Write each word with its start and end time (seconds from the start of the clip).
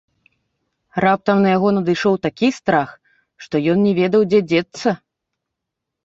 Раптам 1.03 1.41
на 1.43 1.49
яго 1.57 1.67
надышоў 1.75 2.15
такі 2.25 2.49
страх, 2.59 2.89
што 3.47 3.61
ён 3.75 3.83
не 3.89 3.91
ведаў, 3.99 4.21
дзе 4.31 4.39
дзецца. 4.49 4.95